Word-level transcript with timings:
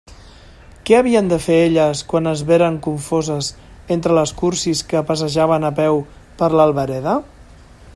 Què 0.89 0.95
havien 0.99 1.27
de 1.33 1.37
fer 1.47 1.57
elles 1.65 2.01
quan 2.13 2.31
es 2.31 2.41
veren 2.47 2.79
confoses 2.87 3.51
entre 3.97 4.17
les 4.21 4.35
cursis 4.41 4.85
que 4.95 5.05
passejaven 5.11 5.71
a 5.71 5.73
peu 5.83 6.05
per 6.43 6.55
l'Albereda? 6.59 7.19